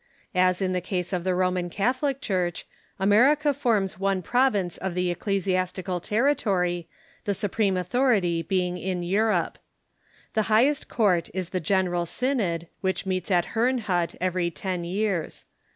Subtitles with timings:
[0.33, 2.65] As in the case of the Roman Catholic Church,
[2.99, 6.87] America forms one province of the ecclesiastical territory,
[7.25, 9.59] the supreme authority being in Europe.
[10.33, 15.45] The highest court is the General Synod, which meets at Herrnhut every ten years.